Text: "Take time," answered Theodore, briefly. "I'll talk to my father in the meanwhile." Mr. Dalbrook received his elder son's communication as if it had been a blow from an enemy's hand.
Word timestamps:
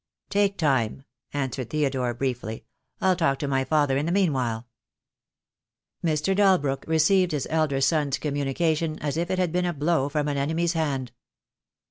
"Take 0.31 0.57
time," 0.57 1.03
answered 1.31 1.69
Theodore, 1.69 2.15
briefly. 2.15 2.65
"I'll 3.01 3.15
talk 3.15 3.37
to 3.37 3.47
my 3.47 3.63
father 3.63 3.97
in 3.97 4.07
the 4.07 4.11
meanwhile." 4.11 4.67
Mr. 6.03 6.35
Dalbrook 6.35 6.85
received 6.87 7.33
his 7.33 7.45
elder 7.51 7.79
son's 7.81 8.17
communication 8.17 8.97
as 8.97 9.15
if 9.15 9.29
it 9.29 9.37
had 9.37 9.51
been 9.51 9.65
a 9.67 9.73
blow 9.73 10.09
from 10.09 10.27
an 10.27 10.37
enemy's 10.37 10.73
hand. 10.73 11.11